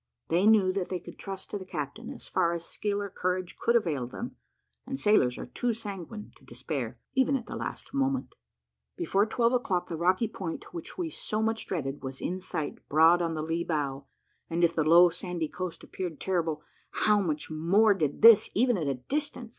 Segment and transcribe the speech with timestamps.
[0.29, 3.55] They knew that they could trust to the captain, as far as skill or courage
[3.59, 4.35] could avail them;
[4.87, 8.33] and sailors are too sanguine to despair, even at the last moment.
[8.97, 13.21] Before twelve o'clock the rocky point which we so much dreaded was in sight broad
[13.21, 14.07] on the lee bow;
[14.49, 16.63] and if the low sandy coast appeared terrible,
[17.05, 19.49] how much more did this, even at a distance!